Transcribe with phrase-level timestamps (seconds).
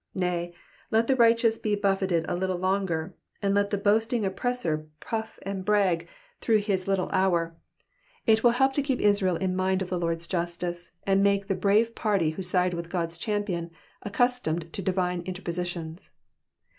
[0.15, 0.51] Nay,
[0.89, 5.63] let the righteous be buffeted a little longer, and let the boasting oppressor puff and
[5.63, 6.07] brag
[6.39, 7.55] through his little hour,
[8.25, 11.53] it will help to keep Israel in mind of the Lord's justice, and make the
[11.53, 13.69] brave party who side with God's champion
[14.03, 16.09] ac customed to divine interpositions.